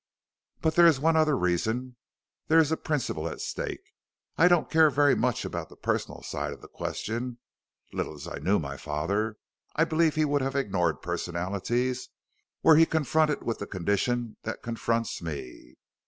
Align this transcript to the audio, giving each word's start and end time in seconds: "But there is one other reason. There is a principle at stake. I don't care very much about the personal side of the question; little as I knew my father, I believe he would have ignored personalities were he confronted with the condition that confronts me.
"But 0.61 0.73
there 0.73 0.87
is 0.87 0.99
one 0.99 1.15
other 1.15 1.37
reason. 1.37 1.95
There 2.47 2.57
is 2.57 2.71
a 2.71 2.75
principle 2.75 3.27
at 3.29 3.39
stake. 3.39 3.93
I 4.35 4.47
don't 4.47 4.67
care 4.67 4.89
very 4.89 5.13
much 5.13 5.45
about 5.45 5.69
the 5.69 5.75
personal 5.75 6.23
side 6.23 6.53
of 6.53 6.61
the 6.61 6.67
question; 6.67 7.37
little 7.93 8.15
as 8.15 8.27
I 8.27 8.39
knew 8.39 8.57
my 8.57 8.77
father, 8.77 9.37
I 9.75 9.83
believe 9.85 10.15
he 10.15 10.25
would 10.25 10.41
have 10.41 10.55
ignored 10.55 11.03
personalities 11.03 12.09
were 12.63 12.77
he 12.77 12.87
confronted 12.87 13.43
with 13.43 13.59
the 13.59 13.67
condition 13.67 14.37
that 14.41 14.63
confronts 14.63 15.21
me. 15.21 15.75